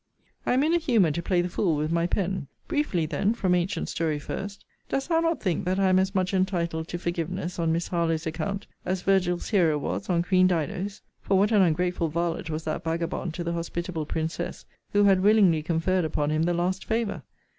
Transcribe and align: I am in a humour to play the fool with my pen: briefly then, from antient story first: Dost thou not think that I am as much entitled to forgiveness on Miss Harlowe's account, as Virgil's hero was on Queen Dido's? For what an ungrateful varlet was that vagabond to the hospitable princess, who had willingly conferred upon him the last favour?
I 0.47 0.53
am 0.53 0.63
in 0.63 0.73
a 0.73 0.79
humour 0.79 1.11
to 1.11 1.21
play 1.21 1.43
the 1.43 1.47
fool 1.47 1.75
with 1.75 1.91
my 1.91 2.07
pen: 2.07 2.47
briefly 2.67 3.05
then, 3.05 3.35
from 3.35 3.53
antient 3.53 3.87
story 3.87 4.17
first: 4.17 4.65
Dost 4.89 5.09
thou 5.09 5.19
not 5.19 5.39
think 5.43 5.63
that 5.65 5.77
I 5.79 5.89
am 5.89 5.99
as 5.99 6.15
much 6.15 6.33
entitled 6.33 6.87
to 6.87 6.97
forgiveness 6.97 7.59
on 7.59 7.71
Miss 7.71 7.89
Harlowe's 7.89 8.25
account, 8.25 8.65
as 8.83 9.03
Virgil's 9.03 9.49
hero 9.49 9.77
was 9.77 10.09
on 10.09 10.23
Queen 10.23 10.47
Dido's? 10.47 11.03
For 11.21 11.37
what 11.37 11.51
an 11.51 11.61
ungrateful 11.61 12.07
varlet 12.09 12.49
was 12.49 12.63
that 12.63 12.83
vagabond 12.83 13.35
to 13.35 13.43
the 13.43 13.53
hospitable 13.53 14.07
princess, 14.07 14.65
who 14.91 15.03
had 15.03 15.21
willingly 15.21 15.61
conferred 15.61 16.03
upon 16.03 16.31
him 16.31 16.41
the 16.41 16.53
last 16.55 16.83
favour? 16.83 17.21